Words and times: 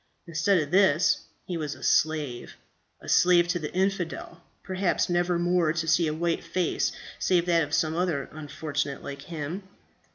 Instead 0.25 0.57
of 0.59 0.71
this 0.71 1.25
he 1.45 1.57
was 1.57 1.75
a 1.75 1.83
slave 1.83 2.55
a 3.01 3.07
slave 3.07 3.47
to 3.47 3.59
the 3.59 3.71
infidel, 3.71 4.41
perhaps 4.63 5.09
never 5.11 5.37
more 5.37 5.71
to 5.73 5.87
see 5.87 6.07
a 6.07 6.11
white 6.11 6.43
face, 6.43 6.91
save 7.19 7.45
that 7.45 7.61
of 7.61 7.71
some 7.71 7.95
other 7.95 8.27
unfortunate 8.31 9.03
like 9.03 9.21
himself. 9.21 9.61